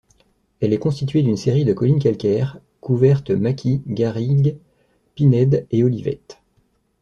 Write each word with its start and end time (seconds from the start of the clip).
Elle 0.61 0.73
est 0.73 0.79
constituée 0.79 1.21
d'une 1.21 1.37
série 1.37 1.63
de 1.63 1.73
collines 1.73 1.99
calcaires, 1.99 2.59
couvertes 2.79 3.29
maquis, 3.29 3.83
garrigue, 3.85 4.57
pinèdes 5.13 5.67
et 5.69 5.83
olivettes. 5.83 6.41